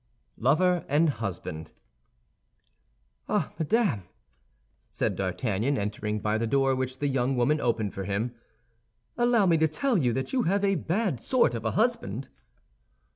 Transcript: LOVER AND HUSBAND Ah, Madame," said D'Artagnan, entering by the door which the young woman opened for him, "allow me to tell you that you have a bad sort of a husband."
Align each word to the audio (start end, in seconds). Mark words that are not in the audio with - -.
LOVER 0.39 0.83
AND 0.89 1.11
HUSBAND 1.21 1.69
Ah, 3.29 3.53
Madame," 3.59 4.05
said 4.91 5.15
D'Artagnan, 5.15 5.77
entering 5.77 6.19
by 6.19 6.39
the 6.39 6.47
door 6.47 6.73
which 6.75 6.97
the 6.97 7.07
young 7.07 7.35
woman 7.35 7.61
opened 7.61 7.93
for 7.93 8.05
him, 8.05 8.33
"allow 9.15 9.45
me 9.45 9.59
to 9.59 9.67
tell 9.67 9.99
you 9.99 10.11
that 10.13 10.33
you 10.33 10.41
have 10.41 10.63
a 10.63 10.73
bad 10.73 11.19
sort 11.21 11.53
of 11.53 11.65
a 11.65 11.71
husband." 11.77 12.29